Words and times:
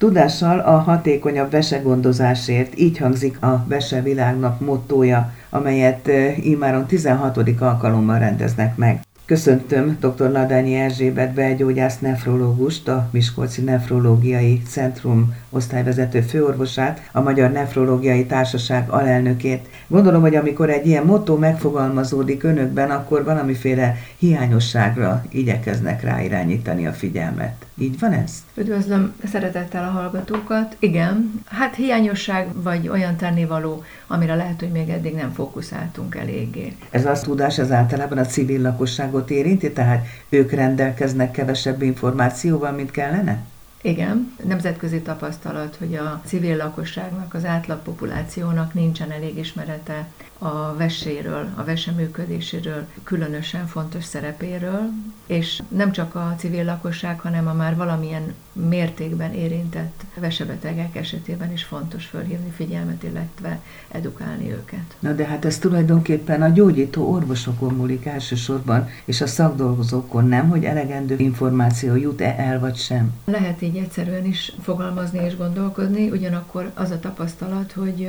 Tudással 0.00 0.58
a 0.58 0.78
hatékonyabb 0.78 1.50
vesegondozásért, 1.50 2.78
így 2.78 2.98
hangzik 2.98 3.42
a 3.42 3.64
Vese 3.68 4.02
Világnap 4.02 4.60
mottója, 4.60 5.32
amelyet 5.50 6.10
immáron 6.36 6.86
16. 6.86 7.38
alkalommal 7.58 8.18
rendeznek 8.18 8.76
meg. 8.76 9.00
Köszöntöm 9.24 9.96
dr. 10.00 10.30
Nadányi 10.30 10.74
Erzsébet 10.74 11.34
belgyógyász 11.34 11.98
nefrológust, 11.98 12.88
a 12.88 13.08
Miskolci 13.10 13.62
Nefrológiai 13.62 14.62
Centrum 14.68 15.34
osztályvezető 15.50 16.20
főorvosát, 16.20 17.08
a 17.12 17.20
Magyar 17.20 17.50
Nefrológiai 17.50 18.26
Társaság 18.26 18.88
alelnökét. 18.90 19.68
Gondolom, 19.86 20.20
hogy 20.20 20.34
amikor 20.34 20.70
egy 20.70 20.86
ilyen 20.86 21.04
motto 21.04 21.36
megfogalmazódik 21.36 22.42
önökben, 22.42 22.90
akkor 22.90 23.24
valamiféle 23.24 23.96
hiányosságra 24.18 25.24
igyekeznek 25.28 26.02
ráirányítani 26.02 26.86
a 26.86 26.92
figyelmet. 26.92 27.64
Így 27.80 27.98
van 27.98 28.12
ez? 28.12 28.44
Üdvözlöm 28.54 29.14
szeretettel 29.24 29.84
a 29.84 29.90
hallgatókat. 29.90 30.76
Igen, 30.78 31.42
hát 31.46 31.74
hiányosság 31.74 32.62
vagy 32.62 32.88
olyan 32.88 33.16
tennivaló, 33.16 33.84
amire 34.06 34.34
lehet, 34.34 34.60
hogy 34.60 34.70
még 34.70 34.88
eddig 34.88 35.14
nem 35.14 35.32
fókuszáltunk 35.32 36.14
eléggé. 36.14 36.76
Ez 36.90 37.06
az 37.06 37.20
tudás 37.20 37.58
az 37.58 37.70
általában 37.70 38.18
a 38.18 38.24
civil 38.24 38.60
lakosságot 38.60 39.30
érinti, 39.30 39.72
tehát 39.72 40.06
ők 40.28 40.50
rendelkeznek 40.50 41.30
kevesebb 41.30 41.82
információval, 41.82 42.72
mint 42.72 42.90
kellene? 42.90 43.38
Igen, 43.82 44.36
nemzetközi 44.44 45.00
tapasztalat, 45.00 45.76
hogy 45.76 45.94
a 45.94 46.20
civil 46.24 46.56
lakosságnak, 46.56 47.34
az 47.34 47.44
átlagpopulációnak 47.44 48.74
nincsen 48.74 49.10
elég 49.10 49.38
ismerete 49.38 50.08
a 50.38 50.76
veséről, 50.76 51.48
a 51.54 51.64
vese 51.64 51.90
működéséről, 51.90 52.86
különösen 53.02 53.66
fontos 53.66 54.04
szerepéről, 54.04 54.90
és 55.26 55.62
nem 55.68 55.92
csak 55.92 56.14
a 56.14 56.34
civil 56.38 56.64
lakosság, 56.64 57.20
hanem 57.20 57.46
a 57.46 57.52
már 57.52 57.76
valamilyen 57.76 58.34
mértékben 58.68 59.34
érintett 59.34 60.04
vesebetegek 60.14 60.96
esetében 60.96 61.52
is 61.52 61.64
fontos 61.64 62.06
fölhívni 62.06 62.50
figyelmet, 62.50 63.02
illetve 63.02 63.60
edukálni 63.88 64.50
őket. 64.50 64.96
Na 64.98 65.12
de 65.12 65.26
hát 65.26 65.44
ez 65.44 65.58
tulajdonképpen 65.58 66.42
a 66.42 66.48
gyógyító 66.48 67.10
orvosokon 67.12 67.74
múlik 67.74 68.06
elsősorban, 68.06 68.88
és 69.04 69.20
a 69.20 69.26
szakdolgozókon 69.26 70.26
nem, 70.26 70.48
hogy 70.48 70.64
elegendő 70.64 71.16
információ 71.18 71.94
jut-e 71.94 72.34
el 72.38 72.60
vagy 72.60 72.76
sem. 72.76 73.12
Lehet 73.24 73.62
így 73.62 73.76
egyszerűen 73.76 74.24
is 74.24 74.52
fogalmazni 74.62 75.24
és 75.24 75.36
gondolkodni, 75.36 76.10
ugyanakkor 76.10 76.70
az 76.74 76.90
a 76.90 77.00
tapasztalat, 77.00 77.72
hogy 77.72 78.08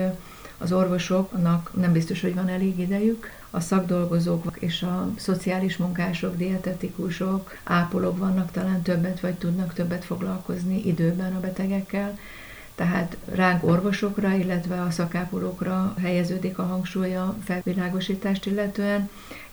az 0.62 0.72
orvosoknak 0.72 1.72
nem 1.74 1.92
biztos, 1.92 2.22
hogy 2.22 2.36
van 2.36 2.48
elég 2.48 2.80
idejük, 2.80 3.32
a 3.52 3.60
szakdolgozók 3.60 4.58
és 4.60 4.82
a 4.82 5.10
szociális 5.16 5.78
munkások, 5.78 6.38
dietetikusok, 6.38 7.58
ápolók 7.64 8.18
vannak 8.18 8.52
talán 8.52 8.82
többet, 8.82 9.20
vagy 9.20 9.34
tudnak 9.34 9.74
többet 9.74 10.06
foglalkozni 10.06 10.82
időben 10.86 11.36
a 11.36 11.40
betegekkel, 11.40 12.18
tehát 12.76 13.18
ránk 13.26 13.64
orvosokra, 13.64 14.34
illetve 14.34 14.82
a 14.82 14.92
szakápolókra 14.92 15.94
helyeződik 16.02 16.58
a 16.58 16.64
hangsúly 16.64 17.16
a 17.16 17.36
felvilágosítást 17.44 18.46
illetően, 18.46 19.10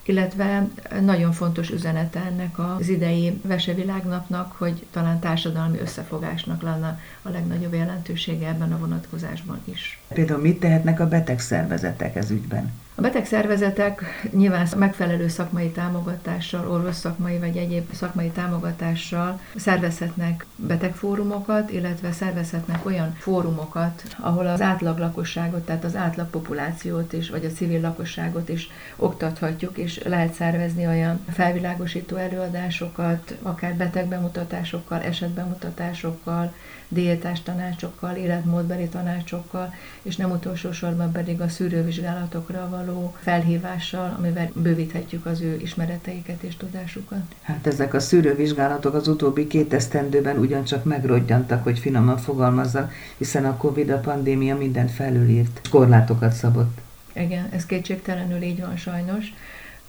illetve 0.09 0.67
nagyon 1.01 1.31
fontos 1.31 1.69
üzenete 1.69 2.19
ennek 2.19 2.59
az 2.59 2.87
idei 2.87 3.39
vesevilágnapnak, 3.41 4.51
hogy 4.57 4.85
talán 4.91 5.19
társadalmi 5.19 5.79
összefogásnak 5.79 6.61
lenne 6.61 6.99
a 7.21 7.29
legnagyobb 7.29 7.73
jelentősége 7.73 8.47
ebben 8.47 8.73
a 8.73 8.77
vonatkozásban 8.77 9.61
is. 9.63 9.99
Például 10.07 10.41
mit 10.41 10.59
tehetnek 10.59 10.99
a 10.99 11.07
betegszervezetek 11.07 12.15
ez 12.15 12.29
ügyben? 12.31 12.71
A 12.99 13.01
betegszervezetek 13.01 14.03
nyilván 14.31 14.67
megfelelő 14.77 15.27
szakmai 15.27 15.69
támogatással, 15.69 16.71
orvos 16.71 16.95
szakmai 16.95 17.37
vagy 17.37 17.57
egyéb 17.57 17.93
szakmai 17.93 18.29
támogatással 18.29 19.39
szervezhetnek 19.55 20.45
betegfórumokat, 20.55 21.71
illetve 21.71 22.11
szervezhetnek 22.11 22.85
olyan 22.85 23.15
fórumokat, 23.19 24.03
ahol 24.17 24.47
az 24.47 24.61
átlag 24.61 24.97
lakosságot, 24.97 25.65
tehát 25.65 25.83
az 25.83 25.95
átlag 25.95 26.29
populációt 26.29 27.13
is, 27.13 27.29
vagy 27.29 27.45
a 27.45 27.51
civil 27.51 27.81
lakosságot 27.81 28.49
is 28.49 28.69
oktathatjuk, 28.95 29.77
és 29.77 29.98
lehet 30.05 30.33
szervezni 30.33 30.87
olyan 30.87 31.19
felvilágosító 31.29 32.15
előadásokat, 32.15 33.35
akár 33.41 33.75
betegbemutatásokkal, 33.75 35.01
esetbemutatásokkal, 35.01 36.53
diétás 36.87 37.41
tanácsokkal, 37.41 38.15
életmódbeli 38.15 38.87
tanácsokkal, 38.87 39.73
és 40.01 40.15
nem 40.15 40.31
utolsó 40.31 40.71
sorban 40.71 41.11
pedig 41.11 41.41
a 41.41 41.49
szűrővizsgálatokra 41.49 42.69
való 42.69 43.15
felhívással, 43.19 44.15
amivel 44.17 44.51
bővíthetjük 44.53 45.25
az 45.25 45.41
ő 45.41 45.59
ismereteiket 45.61 46.41
és 46.43 46.55
tudásukat. 46.57 47.35
Hát 47.41 47.67
ezek 47.67 47.93
a 47.93 47.99
szűrővizsgálatok 47.99 48.93
az 48.93 49.07
utóbbi 49.07 49.47
két 49.47 49.73
esztendőben 49.73 50.37
ugyancsak 50.37 50.83
megrodjantak, 50.83 51.63
hogy 51.63 51.79
finoman 51.79 52.17
fogalmazzak, 52.17 52.93
hiszen 53.17 53.45
a 53.45 53.57
Covid, 53.57 53.89
a 53.89 53.99
pandémia 53.99 54.57
mindent 54.57 54.91
felülírt, 54.91 55.61
korlátokat 55.69 56.31
szabott. 56.31 56.77
Igen, 57.13 57.49
ez 57.51 57.65
kétségtelenül 57.65 58.41
így 58.41 58.59
van 58.59 58.77
sajnos. 58.77 59.33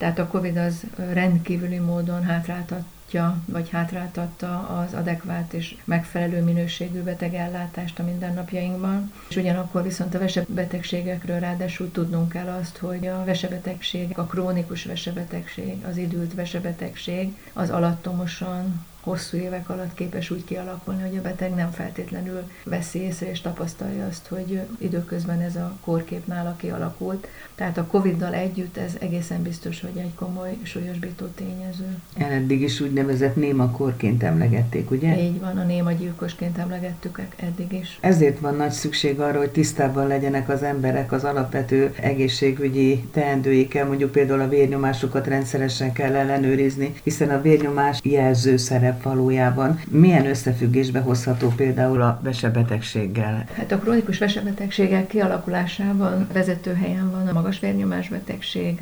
Tehát 0.01 0.19
a 0.19 0.27
Covid 0.27 0.57
az 0.57 0.83
rendkívüli 1.13 1.79
módon 1.79 2.23
hátráltat 2.23 2.85
támogatja, 3.11 3.43
vagy 3.47 3.71
hátráltatta 3.71 4.59
az 4.59 4.95
adekvát 4.95 5.53
és 5.53 5.77
megfelelő 5.85 6.43
minőségű 6.43 7.03
betegellátást 7.03 7.99
a 7.99 8.03
mindennapjainkban. 8.03 9.13
És 9.29 9.37
ugyanakkor 9.37 9.83
viszont 9.83 10.15
a 10.15 10.19
vesebetegségekről 10.19 11.39
ráadásul 11.39 11.91
tudnunk 11.91 12.29
kell 12.29 12.49
azt, 12.49 12.77
hogy 12.77 13.07
a 13.07 13.25
vesebetegség, 13.25 14.19
a 14.19 14.25
krónikus 14.25 14.85
vesebetegség, 14.85 15.85
az 15.85 15.97
időlt 15.97 16.35
vesebetegség, 16.35 17.37
az 17.53 17.71
alattomosan 17.71 18.87
hosszú 19.01 19.37
évek 19.37 19.69
alatt 19.69 19.95
képes 19.95 20.31
úgy 20.31 20.45
kialakulni, 20.45 21.03
hogy 21.03 21.17
a 21.17 21.21
beteg 21.21 21.55
nem 21.55 21.71
feltétlenül 21.71 22.43
veszi 22.65 22.99
észre 22.99 23.31
és 23.31 23.41
tapasztalja 23.41 24.07
azt, 24.07 24.27
hogy 24.27 24.61
időközben 24.79 25.41
ez 25.41 25.57
a 25.57 25.77
korkép 25.81 26.27
nála 26.27 26.55
kialakult. 26.57 27.27
Tehát 27.55 27.79
a 27.79 27.87
Covid-dal 27.87 28.35
együtt 28.35 28.77
ez 28.77 28.93
egészen 29.01 29.43
biztos, 29.43 29.81
hogy 29.81 29.97
egy 29.97 30.15
komoly 30.15 30.57
súlyosbító 30.63 31.27
tényező. 31.27 31.99
Eddig 32.17 32.61
is 32.61 32.81
úgynevezett 32.81 33.37
néma 33.37 33.71
korként 33.71 34.23
emlegették, 34.23 34.91
ugye? 34.91 35.23
Így 35.23 35.41
van, 35.41 35.59
a 35.59 35.65
néma 35.65 35.93
gyilkosként 35.93 36.59
emlegettük 36.59 37.21
eddig 37.37 37.73
is. 37.73 37.99
Ezért 38.01 38.39
van 38.39 38.57
nagy 38.57 38.71
szükség 38.71 39.21
arra, 39.21 39.39
hogy 39.39 39.51
tisztában 39.51 40.07
legyenek 40.07 40.49
az 40.49 40.63
emberek 40.63 41.13
az 41.13 41.25
alapvető 41.25 41.95
egészségügyi 42.01 43.05
teendőikkel, 43.13 43.87
mondjuk 43.87 44.13
például 44.13 44.41
a 44.41 44.49
vérnyomásukat 44.49 45.27
rendszeresen 45.27 45.93
kell 45.93 46.15
ellenőrizni, 46.15 46.93
hiszen 47.03 47.31
a 47.31 47.41
vérnyomás 47.41 48.01
jelző 48.03 48.57
szerep 48.91 49.03
valójában. 49.03 49.81
Milyen 49.89 50.27
összefüggésbe 50.27 51.01
hozható 51.01 51.49
például 51.49 52.03
a 52.03 52.21
vesebetegséggel? 52.23 53.45
Hát 53.53 53.73
a 53.73 53.79
krónikus 53.79 54.19
vesebetegségek 54.19 55.07
kialakulásában 55.07 56.29
vezető 56.33 56.75
helyen 56.75 57.11
van 57.11 57.29
a 57.29 57.33
magas 57.33 57.59
vérnyomás 57.61 58.09
betegség, 58.09 58.81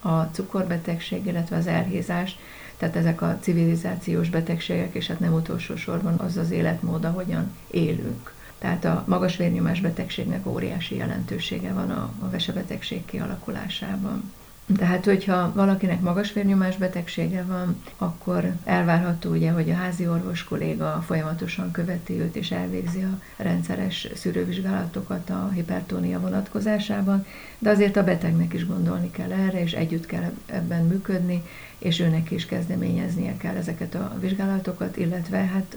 a 0.00 0.20
cukorbetegség, 0.20 1.26
illetve 1.26 1.56
az 1.56 1.66
elhízás, 1.66 2.38
tehát 2.76 2.96
ezek 2.96 3.22
a 3.22 3.38
civilizációs 3.40 4.30
betegségek, 4.30 4.94
és 4.94 5.06
hát 5.06 5.20
nem 5.20 5.32
utolsó 5.32 5.76
sorban 5.76 6.14
az 6.18 6.36
az 6.36 6.50
életmód, 6.50 7.04
ahogyan 7.04 7.52
élünk. 7.70 8.32
Tehát 8.58 8.84
a 8.84 9.04
magas 9.06 9.36
vérnyomás 9.36 9.80
betegségnek 9.80 10.46
óriási 10.46 10.96
jelentősége 10.96 11.72
van 11.72 11.90
a, 11.90 12.10
a 12.20 12.30
vesebetegség 12.30 13.04
kialakulásában. 13.04 14.32
Tehát, 14.76 15.04
hogyha 15.04 15.52
valakinek 15.54 16.00
magas 16.00 16.32
vérnyomás 16.32 16.76
betegsége 16.76 17.42
van, 17.42 17.82
akkor 17.98 18.52
elvárható 18.64 19.30
ugye, 19.30 19.50
hogy 19.50 19.70
a 19.70 19.74
házi 19.74 20.08
orvos 20.08 20.44
kolléga 20.44 21.02
folyamatosan 21.06 21.70
követi 21.70 22.20
őt 22.20 22.36
és 22.36 22.50
elvégzi 22.50 23.02
a 23.02 23.20
rendszeres 23.36 24.08
szűrővizsgálatokat 24.14 25.30
a 25.30 25.50
hipertónia 25.54 26.20
vonatkozásában, 26.20 27.26
de 27.58 27.70
azért 27.70 27.96
a 27.96 28.04
betegnek 28.04 28.52
is 28.52 28.66
gondolni 28.66 29.10
kell 29.10 29.32
erre, 29.32 29.62
és 29.62 29.72
együtt 29.72 30.06
kell 30.06 30.32
ebben 30.46 30.84
működni, 30.84 31.42
és 31.78 32.00
őnek 32.00 32.30
is 32.30 32.46
kezdeményeznie 32.46 33.36
kell 33.36 33.56
ezeket 33.56 33.94
a 33.94 34.16
vizsgálatokat, 34.20 34.96
illetve 34.96 35.38
hát 35.38 35.76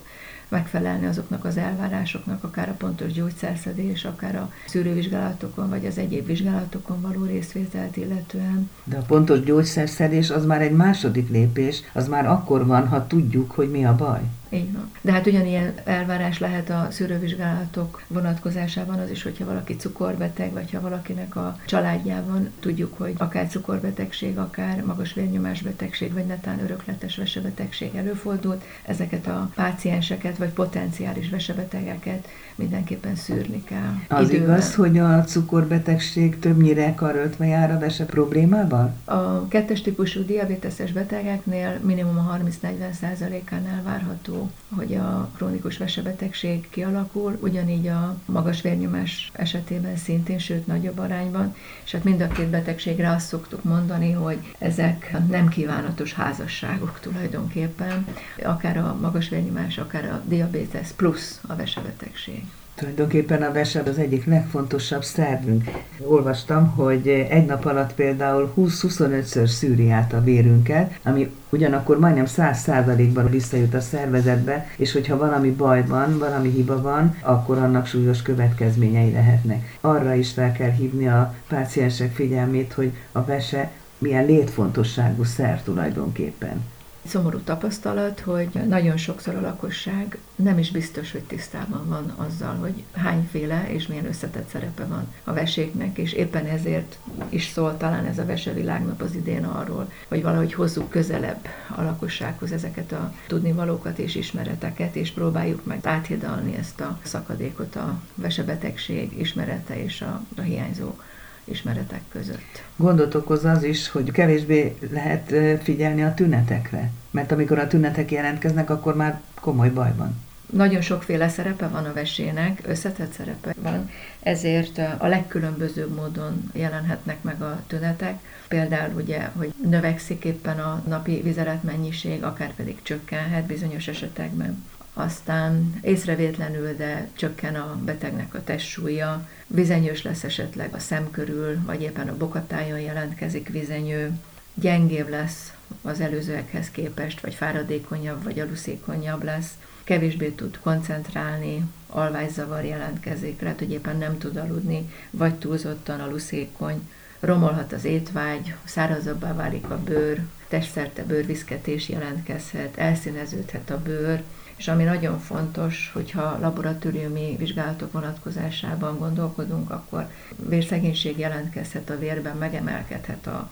megfelelni 0.49 1.05
azoknak 1.05 1.45
az 1.45 1.57
elvárásoknak, 1.57 2.43
akár 2.43 2.69
a 2.69 2.75
pontos 2.77 3.11
gyógyszerszedés, 3.11 4.05
akár 4.05 4.35
a 4.35 4.51
szűrővizsgálatokon, 4.67 5.69
vagy 5.69 5.85
az 5.85 5.97
egyéb 5.97 6.25
vizsgálatokon 6.25 7.01
való 7.01 7.25
részvételt 7.25 7.97
illetően. 7.97 8.69
De 8.84 8.97
a 8.97 9.01
pontos 9.01 9.43
gyógyszerszedés 9.43 10.29
az 10.29 10.45
már 10.45 10.61
egy 10.61 10.75
második 10.75 11.29
lépés, 11.29 11.81
az 11.93 12.07
már 12.07 12.25
akkor 12.25 12.66
van, 12.66 12.87
ha 12.87 13.07
tudjuk, 13.07 13.51
hogy 13.51 13.72
mi 13.72 13.85
a 13.85 13.95
baj. 13.95 14.22
Így 14.53 14.73
van. 14.73 14.91
De 15.02 15.11
hát 15.11 15.28
ugyanilyen 15.28 15.73
elvárás 15.84 16.40
lehet 16.40 16.70
a 16.70 16.88
szűrővizsgálatok 16.91 18.02
vonatkozásában 18.08 19.00
az 19.00 19.09
is, 19.09 19.23
hogyha 19.23 19.46
valaki 19.46 19.76
cukorbeteg, 19.76 20.52
vagy 20.52 20.72
ha 20.72 20.82
valakinek 20.82 21.35
a 21.35 21.58
családjában 21.66 22.50
tudjuk, 22.59 22.97
hogy 22.97 23.14
akár 23.17 23.47
cukorbetegség, 23.47 24.38
akár 24.38 24.84
magas 24.84 25.14
vérnyomás 25.14 25.61
betegség, 25.61 26.14
vagy 26.14 26.26
netán 26.26 26.59
örökletes 26.64 27.16
vesebetegség 27.16 27.96
előfordult, 27.96 28.64
ezeket 28.85 29.28
a 29.28 29.50
pácienseket, 29.55 30.38
vagy 30.38 30.50
potenciális 30.50 31.29
vesebetegeket 31.29 32.28
mindenképpen 32.56 33.16
szűrni 33.16 33.64
kell. 33.64 33.94
Az 34.08 34.29
időben. 34.29 34.49
igaz, 34.49 34.76
hogy 34.76 34.97
a 34.97 35.23
cukorbetegség 35.23 36.40
többnyire 36.40 36.94
karöltve 36.94 37.46
jár 37.46 37.72
a 37.72 37.79
vese 37.79 38.06
problémával? 38.06 38.96
A 39.06 39.47
kettes 39.47 39.82
típusú 39.82 40.26
diabéteses 40.26 40.91
betegeknél 40.91 41.79
minimum 41.84 42.17
a 42.17 42.38
30-40 42.38 42.91
százalékánál 42.91 43.84
várható 43.84 44.42
hogy 44.75 44.95
a 44.95 45.29
krónikus 45.35 45.78
vesebetegség 45.78 46.69
kialakul, 46.69 47.37
ugyanígy 47.41 47.87
a 47.87 48.17
magas 48.25 48.61
vérnyomás 48.61 49.31
esetében 49.34 49.95
szintén, 49.95 50.40
sőt 50.40 50.67
nagyobb 50.67 50.99
arányban, 50.99 51.55
és 51.84 51.91
hát 51.91 52.03
mind 52.03 52.22
a 52.22 52.28
két 52.28 52.47
betegségre 52.49 53.09
azt 53.09 53.28
szoktuk 53.28 53.63
mondani, 53.63 54.11
hogy 54.11 54.55
ezek 54.57 55.16
nem 55.29 55.47
kívánatos 55.47 56.13
házasságok 56.13 56.99
tulajdonképpen, 56.99 58.07
akár 58.43 58.78
a 58.78 58.97
magas 59.01 59.29
vérnyomás, 59.29 59.78
akár 59.78 60.05
a 60.05 60.22
diabetes 60.25 60.89
plusz 60.91 61.41
a 61.47 61.55
vesebetegség. 61.55 62.43
Tulajdonképpen 62.75 63.41
a 63.41 63.52
vese 63.52 63.84
az 63.85 63.97
egyik 63.97 64.25
legfontosabb 64.25 65.03
szervünk. 65.03 65.64
Olvastam, 65.99 66.70
hogy 66.70 67.08
egy 67.08 67.46
nap 67.46 67.66
alatt 67.66 67.93
például 67.93 68.53
20-25-ször 68.58 69.46
szűri 69.46 69.91
át 69.91 70.14
a 70.14 70.23
vérünket, 70.23 70.99
ami 71.03 71.31
ugyanakkor 71.49 71.99
majdnem 71.99 72.25
100%-ban 72.28 73.29
visszajut 73.29 73.73
a 73.73 73.81
szervezetbe, 73.81 74.67
és 74.78 74.91
hogyha 74.91 75.17
valami 75.17 75.52
baj 75.52 75.85
van, 75.85 76.17
valami 76.17 76.49
hiba 76.49 76.81
van, 76.81 77.17
akkor 77.22 77.58
annak 77.58 77.85
súlyos 77.85 78.22
következményei 78.22 79.11
lehetnek. 79.11 79.78
Arra 79.81 80.14
is 80.14 80.31
fel 80.31 80.52
kell 80.52 80.72
hívni 80.72 81.08
a 81.08 81.34
páciensek 81.47 82.14
figyelmét, 82.14 82.73
hogy 82.73 82.91
a 83.11 83.25
vese 83.25 83.72
milyen 83.97 84.25
létfontosságú 84.25 85.23
szer 85.23 85.61
tulajdonképpen. 85.64 86.61
Szomorú 87.05 87.40
tapasztalat, 87.40 88.20
hogy 88.20 88.50
nagyon 88.67 88.97
sokszor 88.97 89.35
a 89.35 89.41
lakosság 89.41 90.17
nem 90.35 90.59
is 90.59 90.72
biztos, 90.72 91.11
hogy 91.11 91.23
tisztában 91.23 91.88
van 91.88 92.14
azzal, 92.16 92.55
hogy 92.55 92.84
hányféle 92.94 93.67
és 93.72 93.88
milyen 93.88 94.05
összetett 94.05 94.50
szerepe 94.50 94.85
van 94.85 95.14
a 95.23 95.34
veséknek, 95.34 95.97
és 95.97 96.14
éppen 96.14 96.46
ezért 96.46 96.97
is 97.29 97.47
szól 97.47 97.78
talán 97.78 98.05
ez 98.05 98.17
a 98.17 98.26
Vesevilágnap 98.26 99.02
az 99.02 99.16
idén 99.16 99.44
arról, 99.44 99.91
hogy 100.08 100.22
valahogy 100.22 100.53
hozzuk 100.53 100.90
közelebb 100.90 101.47
a 101.76 101.82
lakossághoz 101.82 102.52
ezeket 102.52 102.91
a 102.91 103.14
tudnivalókat 103.28 103.97
és 103.99 104.16
ismereteket, 104.16 104.96
és 104.96 105.11
próbáljuk 105.11 105.66
meg 105.66 105.79
áthidalni 105.84 106.56
ezt 106.56 106.82
a 106.82 106.99
szakadékot 107.03 107.76
a 107.76 107.99
vesebetegség 108.16 109.20
ismerete 109.20 109.84
és 109.84 110.02
a, 110.02 110.22
a 110.38 110.41
hiányzó 110.41 110.96
ismeretek 111.43 112.01
között. 112.09 112.63
Gondot 112.75 113.16
okoz 113.16 113.45
az 113.45 113.63
is, 113.63 113.90
hogy 113.90 114.11
kevésbé 114.11 114.75
lehet 114.91 115.34
figyelni 115.63 116.03
a 116.03 116.13
tünetekre, 116.13 116.91
mert 117.11 117.31
amikor 117.31 117.59
a 117.59 117.67
tünetek 117.67 118.11
jelentkeznek, 118.11 118.69
akkor 118.69 118.95
már 118.95 119.22
komoly 119.40 119.69
baj 119.69 119.93
van. 119.95 120.22
Nagyon 120.51 120.81
sokféle 120.81 121.29
szerepe 121.29 121.67
van 121.67 121.85
a 121.85 121.93
vesének, 121.93 122.61
összetett 122.66 123.11
szerepe 123.11 123.53
van, 123.61 123.90
ezért 124.19 124.81
a 124.97 125.07
legkülönbözőbb 125.07 125.95
módon 125.95 126.49
jelenhetnek 126.53 127.22
meg 127.22 127.41
a 127.41 127.59
tünetek. 127.67 128.19
Például 128.47 128.93
ugye, 128.96 129.29
hogy 129.35 129.53
növekszik 129.69 130.23
éppen 130.25 130.59
a 130.59 130.84
napi 130.87 131.22
vizelet 131.22 131.63
mennyiség, 131.63 132.23
akár 132.23 132.53
pedig 132.53 132.81
csökkenhet 132.81 133.46
bizonyos 133.46 133.87
esetekben 133.87 134.63
aztán 134.93 135.79
észrevétlenül, 135.81 136.75
de 136.75 137.07
csökken 137.13 137.55
a 137.55 137.79
betegnek 137.84 138.34
a 138.34 138.43
testsúlya, 138.43 139.28
vizenyős 139.47 140.01
lesz 140.01 140.23
esetleg 140.23 140.73
a 140.73 140.79
szem 140.79 141.11
körül, 141.11 141.61
vagy 141.66 141.81
éppen 141.81 142.07
a 142.07 142.17
bokatájon 142.17 142.79
jelentkezik 142.79 143.49
vizenyő, 143.49 144.11
gyengébb 144.53 145.09
lesz 145.09 145.53
az 145.81 145.99
előzőekhez 145.99 146.72
képest, 146.72 147.22
vagy 147.22 147.34
fáradékonyabb, 147.34 148.23
vagy 148.23 148.40
aluszékonyabb 148.40 149.23
lesz, 149.23 149.49
kevésbé 149.84 150.29
tud 150.29 150.59
koncentrálni, 150.59 151.63
alvászavar 151.87 152.63
jelentkezik, 152.63 153.41
lehet, 153.41 153.59
hogy 153.59 153.72
éppen 153.72 153.97
nem 153.97 154.17
tud 154.17 154.35
aludni, 154.37 154.91
vagy 155.09 155.35
túlzottan 155.35 155.99
aluszékony, 155.99 156.89
romolhat 157.19 157.73
az 157.73 157.85
étvágy, 157.85 158.55
szárazabbá 158.63 159.34
válik 159.34 159.69
a 159.69 159.79
bőr, 159.84 160.22
testszerte 160.47 161.03
bőrviszketés 161.03 161.89
jelentkezhet, 161.89 162.78
elszíneződhet 162.78 163.69
a 163.69 163.81
bőr, 163.81 164.23
és 164.55 164.67
ami 164.67 164.84
nagyon 164.84 165.20
fontos, 165.20 165.91
hogyha 165.94 166.38
laboratóriumi 166.40 167.35
vizsgálatok 167.38 167.91
vonatkozásában 167.91 168.97
gondolkodunk, 168.97 169.70
akkor 169.70 170.09
vérszegénység 170.35 171.20
jelentkezhet 171.20 171.90
a 171.90 171.97
vérben, 171.97 172.38
megemelkedhet 172.38 173.28
a 173.28 173.50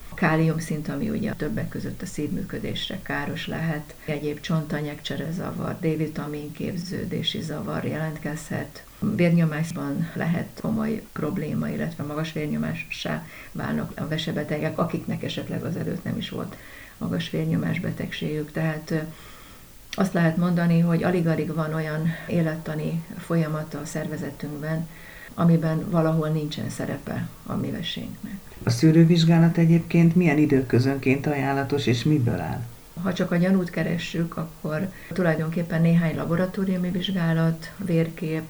szint, 0.58 0.90
ami 0.90 1.10
ugye 1.10 1.34
többek 1.34 1.70
között 1.70 2.02
a 2.02 2.06
szívműködésre 2.06 3.00
káros 3.02 3.48
lehet, 3.48 3.96
egyéb 4.06 4.40
csontanyegcsere 4.40 5.32
zavar, 5.32 5.80
D-vitamin 5.80 6.52
képződési 6.52 7.42
zavar 7.42 7.84
jelentkezhet, 7.84 8.84
vérnyomásban 9.00 10.10
lehet 10.16 10.60
komoly 10.62 11.02
probléma, 11.12 11.70
illetve 11.70 12.04
magas 12.04 12.34
vérnyomássá 12.34 13.26
válnak 13.52 14.00
a 14.00 14.08
vesebetegek, 14.08 14.78
akiknek 14.78 15.24
esetleg 15.24 15.64
az 15.64 15.76
előtt 15.76 16.04
nem 16.04 16.18
is 16.18 16.30
volt 16.30 16.56
magas 16.98 17.30
vérnyomás 17.30 17.80
betegségük. 17.80 18.52
Tehát 18.52 18.94
azt 19.92 20.14
lehet 20.14 20.38
mondani, 20.38 20.80
hogy 20.80 21.04
alig-alig 21.04 21.54
van 21.54 21.74
olyan 21.74 22.08
élettani 22.28 23.04
folyamata 23.18 23.80
a 23.80 23.86
szervezetünkben, 23.86 24.88
amiben 25.34 25.90
valahol 25.90 26.28
nincsen 26.28 26.70
szerepe 26.70 27.28
a 27.46 27.56
mi 27.56 27.72
vesénknek. 27.72 28.34
A 28.64 28.70
szűrővizsgálat 28.70 29.58
egyébként 29.58 30.16
milyen 30.16 30.38
időközönként 30.38 31.28
ajánlatos, 31.28 31.86
és 31.86 32.04
miből 32.04 32.40
áll? 32.40 32.62
Ha 33.04 33.14
csak 33.14 33.32
a 33.32 33.36
gyanút 33.36 33.70
keressük, 33.70 34.38
akkor 34.38 34.92
tulajdonképpen 35.14 35.82
néhány 35.82 36.16
laboratóriumi 36.16 36.90
vizsgálat, 36.90 37.72
vérkép, 37.78 38.42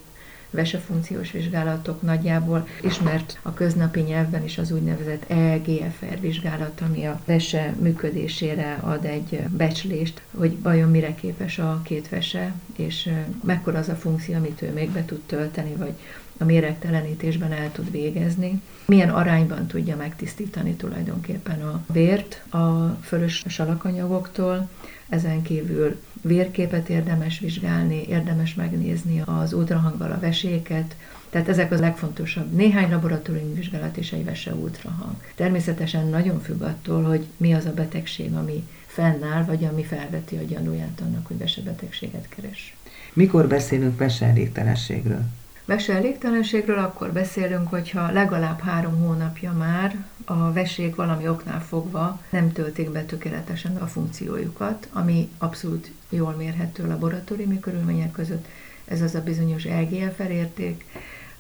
vesefunkciós 0.52 1.32
vizsgálatok 1.32 2.02
nagyjából 2.02 2.68
ismert 2.84 3.40
a 3.42 3.54
köznapi 3.54 4.00
nyelvben 4.00 4.44
is 4.44 4.58
az 4.58 4.72
úgynevezett 4.72 5.30
EGFR 5.30 6.20
vizsgálat, 6.20 6.82
ami 6.82 7.06
a 7.06 7.22
vese 7.26 7.76
működésére 7.80 8.78
ad 8.82 9.06
egy 9.06 9.40
becslést, 9.50 10.22
hogy 10.38 10.62
vajon 10.62 10.90
mire 10.90 11.16
képes 11.16 11.60
a 11.60 11.82
két 11.84 12.10
vese, 12.10 12.54
és 12.76 13.10
mekkora 13.44 13.80
az 13.80 13.90
a 13.90 13.96
funkció, 13.96 14.36
amit 14.36 14.62
ő 14.62 14.72
még 14.74 14.90
be 14.90 15.06
tud 15.06 15.22
tölteni, 15.26 15.76
vagy 15.76 15.94
a 16.38 16.46
méregtelenítésben 16.46 17.52
el 17.52 17.72
tud 17.72 17.92
végezni. 17.92 18.62
Milyen 18.86 19.10
arányban 19.10 19.68
tudja 19.68 19.96
megtisztítani 19.96 20.74
tulajdonképpen 20.74 21.62
a 21.62 21.84
vért 21.94 22.44
a 22.54 22.98
fölös 23.02 23.44
salakanyagoktól, 23.48 24.70
ezen 25.10 25.42
kívül 25.42 26.00
vérképet 26.22 26.90
érdemes 26.90 27.40
vizsgálni, 27.40 28.06
érdemes 28.08 28.54
megnézni 28.54 29.22
az 29.26 29.54
ultrahanggal 29.54 30.12
a 30.12 30.20
veséket, 30.20 30.96
tehát 31.30 31.50
ezek 31.50 31.72
az 31.72 31.80
legfontosabb. 31.80 32.52
Néhány 32.52 32.90
laboratóriumi 32.90 33.54
vizsgálat 33.54 33.98
és 33.98 34.12
egy 34.12 34.26
vese 34.26 34.54
ultrahang. 34.54 35.16
Természetesen 35.36 36.08
nagyon 36.08 36.42
függ 36.42 36.62
attól, 36.62 37.04
hogy 37.04 37.26
mi 37.38 37.54
az 37.54 37.66
a 37.66 37.74
betegség, 37.74 38.34
ami 38.34 38.68
fennáll, 38.86 39.44
vagy 39.44 39.64
ami 39.64 39.84
felveti 39.84 40.36
a 40.36 40.44
gyanúját 40.44 41.02
annak, 41.06 41.28
hogy 41.28 41.38
vesebetegséget 41.38 42.30
keres. 42.30 42.76
Mikor 43.14 43.48
beszélünk 43.48 43.98
veseelégtelenségről? 43.98 45.24
Vese 45.72 45.94
elégtelenségről 45.94 46.78
akkor 46.78 47.12
beszélünk, 47.12 47.70
hogyha 47.70 48.12
legalább 48.12 48.60
három 48.60 49.00
hónapja 49.00 49.52
már 49.52 50.06
a 50.26 50.52
vesék 50.52 50.96
valami 50.96 51.28
oknál 51.28 51.62
fogva 51.62 52.22
nem 52.30 52.52
töltik 52.52 52.90
be 52.90 53.04
tökéletesen 53.04 53.76
a 53.76 53.88
funkciójukat, 53.88 54.88
ami 54.94 55.30
abszolút 55.38 55.92
jól 56.10 56.34
mérhető 56.34 56.88
laboratóriumi 56.88 57.60
körülmények 57.60 58.12
között. 58.12 58.48
Ez 58.86 59.02
az 59.02 59.16
a 59.16 59.24
bizonyos 59.24 59.64
EGFR 59.64 60.32
érték, 60.32 60.86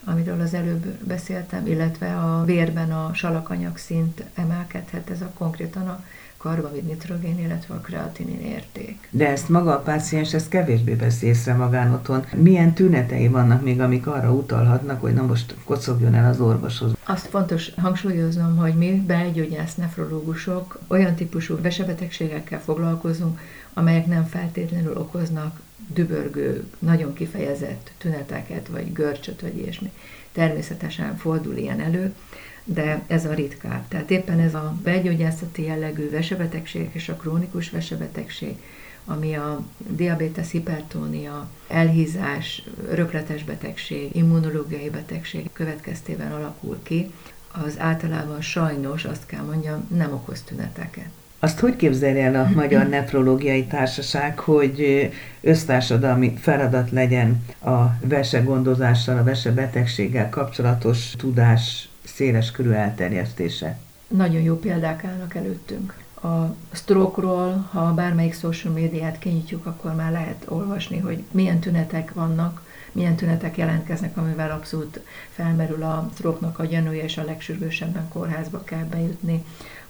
amiről 0.04 0.42
az 0.42 0.54
előbb 0.54 0.86
beszéltem, 0.86 1.68
illetve 1.68 2.18
a 2.18 2.44
vérben 2.46 2.92
a 2.92 3.14
salakanyag 3.14 3.78
szint 3.78 4.24
emelkedhet, 4.34 5.10
ez 5.10 5.22
a 5.22 5.32
konkrétan 5.38 5.88
a 5.88 6.04
karbavid 6.42 6.84
nitrogén, 6.84 7.40
illetve 7.40 7.74
a 7.74 7.80
kreatinin 7.80 8.42
érték. 8.42 9.08
De 9.12 9.30
ezt 9.30 9.50
maga 9.50 9.72
a 9.72 9.80
páciens 9.80 10.34
ezt 10.34 10.50
kevésbé 10.50 10.94
veszi 10.94 11.28
észre 11.28 11.54
magán 11.54 11.94
otthon. 11.94 12.26
Milyen 12.36 12.74
tünetei 12.74 13.28
vannak 13.28 13.64
még, 13.64 13.82
amik 13.82 14.08
arra 14.08 14.32
utalhatnak, 14.32 15.02
hogy 15.02 15.14
na 15.14 15.26
most 15.26 15.56
kocogjon 15.64 16.14
el 16.14 16.30
az 16.30 16.40
orvoshoz? 16.40 16.92
Azt 17.06 17.28
fontos 17.28 17.72
hangsúlyoznom, 17.78 18.58
hogy 18.58 18.74
mi 18.74 19.04
belgyógyász 19.08 19.76
nefrológusok 19.76 20.80
olyan 20.88 21.16
típusú 21.16 21.62
vesebetegségekkel 21.62 22.62
foglalkozunk, 22.62 23.40
amelyek 23.74 24.06
nem 24.06 24.26
feltétlenül 24.26 24.98
okoznak 24.98 25.60
dübörgő, 25.94 26.66
nagyon 26.80 27.14
kifejezett 27.14 27.92
tüneteket, 27.98 28.68
vagy 28.68 28.94
görcsöt, 28.94 29.42
vagy 29.42 29.58
ilyesmi. 29.58 29.92
Természetesen 30.32 31.18
fordul 31.18 31.56
ilyen 31.56 31.80
elő, 31.80 32.14
de 32.64 33.02
ez 33.08 33.26
a 33.26 33.34
ritkább. 33.34 33.88
Tehát 33.88 34.12
éppen 34.12 34.40
ez 34.40 34.54
a 34.54 34.76
belgyógyászati 34.84 35.64
jellegű 35.64 36.10
vesebetegség 36.10 36.90
és 36.92 37.10
a 37.10 37.16
krónikus 37.16 37.70
vesebetegség, 37.70 38.56
ami 39.06 39.36
a 39.36 39.66
diabetes, 39.78 40.52
hipertónia, 40.52 41.50
elhízás, 41.68 42.64
rökletes 42.90 43.44
betegség, 43.44 44.16
immunológiai 44.16 44.90
betegség 44.90 45.50
következtében 45.54 46.32
alakul 46.32 46.80
ki, 46.84 47.12
az 47.52 47.80
általában 47.80 48.42
sajnos, 48.42 49.06
azt 49.06 49.26
kell 49.26 49.44
mondjam, 49.44 49.88
nem 49.88 50.14
okoz 50.14 50.42
tüneteket. 50.42 51.10
Azt 51.44 51.60
hogy 51.60 51.76
képzelje 51.76 52.26
el 52.26 52.36
a 52.46 52.50
Magyar 52.56 52.88
Nefrológiai 52.88 53.66
Társaság, 53.66 54.40
hogy 54.40 55.10
össztársadalmi 55.42 56.34
feladat 56.38 56.92
legyen 56.92 57.46
a 57.64 57.86
vese 58.02 58.40
gondozással, 58.40 59.18
a 59.18 59.24
vese 59.24 59.52
betegséggel 59.52 60.30
kapcsolatos 60.30 61.12
tudás 61.18 61.90
széles 62.04 62.52
körű 62.52 62.70
elterjesztése. 62.70 63.78
Nagyon 64.08 64.42
jó 64.42 64.60
példák 64.60 65.04
állnak 65.04 65.36
előttünk. 65.36 65.98
A 66.24 66.56
stroke-ról, 66.72 67.68
ha 67.72 67.94
bármelyik 67.94 68.34
social 68.34 68.74
médiát 68.74 69.20
kinyitjuk, 69.20 69.66
akkor 69.66 69.96
már 69.96 70.12
lehet 70.12 70.46
olvasni, 70.48 71.00
hogy 71.00 71.24
milyen 71.32 71.60
tünetek 71.60 72.14
vannak, 72.14 72.62
milyen 72.92 73.16
tünetek 73.16 73.58
jelentkeznek, 73.58 74.18
amivel 74.18 74.52
abszolút 74.52 75.00
felmerül 75.30 75.84
a 75.84 76.10
stroke 76.14 76.64
a 76.64 76.66
gyanúja, 76.66 77.04
és 77.04 77.18
a 77.18 77.24
legsürgősebben 77.24 78.08
kórházba 78.08 78.64
kell 78.64 78.84
bejutni. 78.84 79.44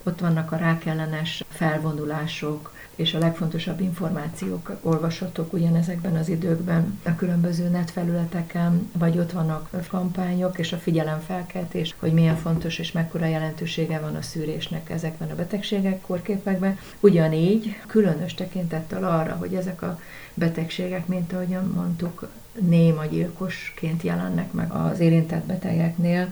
Ott 0.03 0.20
vannak 0.20 0.51
a 0.51 0.55
rákellenes 0.55 1.43
felvonulások, 1.50 2.74
és 2.96 3.13
a 3.13 3.20
legfontosabb 3.20 3.79
információk 3.79 4.72
olvashatók 4.81 5.53
ugyanezekben 5.53 6.15
az 6.15 6.29
időkben 6.29 7.00
a 7.05 7.15
különböző 7.15 7.70
net 7.70 7.91
felületeken, 7.91 8.89
vagy 8.98 9.17
ott 9.17 9.31
vannak 9.31 9.70
kampányok 9.88 10.60
és 10.60 10.74
a 10.74 10.77
figyelemfelkeltés, 10.77 11.96
hogy 12.00 12.13
milyen 12.13 12.36
fontos 12.36 12.79
és 12.79 12.91
mekkora 12.91 13.25
jelentősége 13.25 14.00
van 14.00 14.15
a 14.15 14.22
szűrésnek 14.22 14.89
ezekben 14.89 15.29
a 15.29 15.36
betegségek 15.36 16.01
korképekben. 16.01 16.77
Ugyanígy 17.00 17.79
különös 17.88 18.34
tekintettel 18.34 19.03
arra, 19.03 19.36
hogy 19.36 19.53
ezek 19.53 19.81
a 19.81 20.00
betegségek, 20.34 21.08
mint 21.08 21.34
ahogyan 21.34 21.72
mondtuk, 21.75 22.29
néma 22.60 23.05
gyilkosként 23.05 24.01
jelennek 24.01 24.51
meg 24.51 24.72
az 24.72 25.00
érintett 25.00 25.46
betegeknél, 25.46 26.27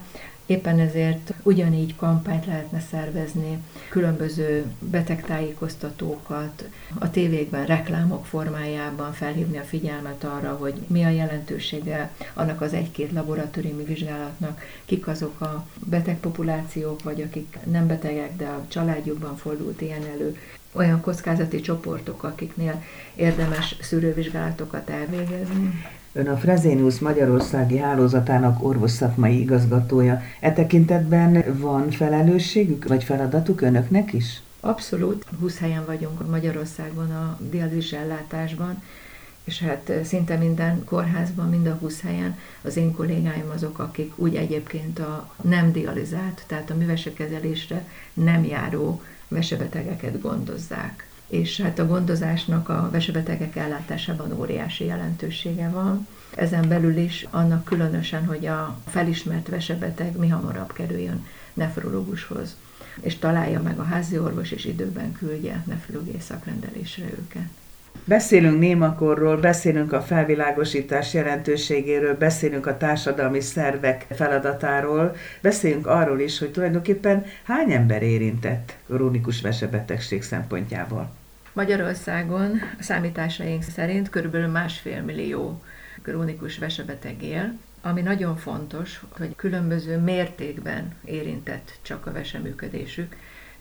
Éppen 0.50 0.80
ezért 0.80 1.34
ugyanígy 1.44 1.96
kampányt 1.96 2.46
lehetne 2.46 2.80
szervezni, 2.92 3.64
különböző 3.90 4.66
betegtájékoztatókat, 4.80 6.70
a 7.00 7.10
tévékben, 7.10 7.66
reklámok 7.66 8.26
formájában 8.26 9.14
felhívni 9.14 9.58
a 9.58 9.64
figyelmet 9.64 10.24
arra, 10.24 10.56
hogy 10.56 10.74
mi 10.88 11.04
a 11.04 11.10
jelentősége 11.10 12.12
annak 12.34 12.62
az 12.62 12.74
egy-két 12.74 13.12
laboratóriumi 13.12 13.84
vizsgálatnak, 13.84 14.62
kik 14.86 15.08
azok 15.08 15.42
a 15.42 15.68
betegpopulációk, 15.86 17.04
vagy 17.04 17.22
akik 17.22 17.58
nem 17.64 17.88
betegek, 17.88 18.36
de 18.36 18.46
a 18.46 18.66
családjukban 18.68 19.38
fordult 19.38 19.82
ilyen 19.82 20.04
elő, 20.14 20.38
olyan 20.72 21.02
kockázati 21.02 21.62
csoportok, 21.62 22.24
akiknél 22.24 22.84
érdemes 23.16 23.76
szűrővizsgálatokat 23.82 24.90
elvégezni. 24.90 25.84
Ön 26.14 26.28
a 26.28 26.38
Frezénius 26.38 27.00
Magyarországi 27.00 27.78
Hálózatának 27.78 28.64
orvosszakmai 28.64 29.40
igazgatója. 29.40 30.22
E 30.40 30.54
tekintetben 30.54 31.58
van 31.60 31.92
felelősségük, 31.92 32.88
vagy 32.88 33.04
feladatuk 33.04 33.62
önöknek 33.62 34.14
is? 34.14 34.42
Abszolút. 34.60 35.26
20 35.40 35.58
helyen 35.58 35.86
vagyunk 35.86 36.30
Magyarországon 36.30 37.12
a 37.12 37.40
dialízis 37.50 37.92
ellátásban, 37.92 38.84
és 39.44 39.60
hát 39.60 39.92
szinte 40.04 40.36
minden 40.36 40.84
kórházban, 40.84 41.50
mind 41.50 41.68
a 41.68 41.74
20 41.74 42.02
helyen 42.02 42.38
az 42.62 42.78
én 42.78 42.96
kollégáim 42.96 43.50
azok, 43.54 43.80
akik 43.80 44.14
úgy 44.16 44.36
egyébként 44.36 45.00
a 45.00 45.30
nem 45.42 45.72
dializált, 45.72 46.44
tehát 46.48 46.70
a 46.70 46.76
művesekezelésre 46.76 47.86
nem 48.14 48.46
járó 48.46 49.02
vesebetegeket 49.28 50.22
gondozzák 50.22 51.09
és 51.30 51.62
hát 51.62 51.80
a 51.80 51.88
gondozásnak 51.88 52.70
a 52.70 52.90
vesebetegek 52.92 53.56
ellátásában 53.56 54.40
óriási 54.40 54.86
jelentősége 54.86 55.70
van. 55.70 56.08
Ezen 56.36 56.68
belül 56.68 56.98
is 56.98 57.28
annak 57.30 57.64
különösen, 57.64 58.26
hogy 58.26 58.46
a 58.46 58.78
felismert 58.88 59.48
vesebeteg 59.48 60.18
mi 60.18 60.28
hamarabb 60.28 60.74
kerüljön 60.74 61.26
nefrológushoz, 61.54 62.56
és 63.02 63.18
találja 63.18 63.62
meg 63.62 63.80
a 63.80 63.84
házi 63.84 64.18
orvos, 64.18 64.52
és 64.52 64.66
időben 64.66 65.12
küldje 65.12 65.64
nefrológiai 65.68 66.20
szakrendelésre 66.20 67.06
őket. 67.06 67.48
Beszélünk 68.06 68.60
némakorról, 68.60 69.38
beszélünk 69.38 69.94
a 69.94 70.02
felvilágosítás 70.02 71.14
jelentőségéről, 71.14 72.18
beszélünk 72.18 72.66
a 72.66 72.78
társadalmi 72.78 73.40
szervek 73.40 74.06
feladatáról, 74.10 75.16
beszélünk 75.42 75.88
arról 75.88 76.20
is, 76.20 76.40
hogy 76.40 76.52
tulajdonképpen 76.52 77.26
hány 77.44 77.72
ember 77.72 78.04
érintett 78.04 78.78
krónikus 78.88 79.42
vesebetegség 79.42 80.24
szempontjából. 80.24 81.19
Magyarországon 81.60 82.62
a 82.80 82.84
számításaink 82.84 83.64
szerint 83.64 84.10
körülbelül 84.10 84.48
másfél 84.48 85.02
millió 85.02 85.64
krónikus 86.02 86.58
vesebeteg 86.58 87.24
él, 87.24 87.58
ami 87.82 88.02
nagyon 88.02 88.38
fontos, 88.38 89.02
hogy 89.10 89.36
különböző 89.36 89.98
mértékben 89.98 90.96
érintett 91.06 91.78
csak 91.82 92.06
a 92.06 92.12
veseműködésük. 92.12 93.16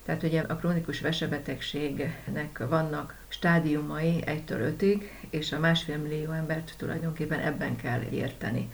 Tehát 0.05 0.23
ugye 0.23 0.41
a 0.41 0.55
krónikus 0.55 0.99
vesebetegségnek 0.99 2.63
vannak 2.69 3.15
stádiumai 3.27 4.23
1-től 4.25 4.73
5-ig, 4.79 5.01
és 5.29 5.51
a 5.51 5.59
másfél 5.59 5.97
millió 5.97 6.31
embert 6.31 6.73
tulajdonképpen 6.77 7.39
ebben 7.39 7.75
kell 7.75 8.01
érteni, 8.11 8.69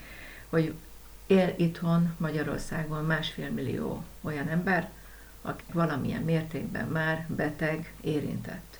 hogy 0.50 0.74
él 1.28 1.54
itthon 1.58 2.16
Magyarországon 2.18 3.06
másfél 3.06 3.50
millió 3.50 4.04
olyan 4.22 4.48
ember, 4.48 4.90
akik 5.42 5.74
valamilyen 5.74 6.22
mértékben 6.22 6.88
már 6.88 7.26
beteg, 7.30 7.94
érintett. 8.02 8.80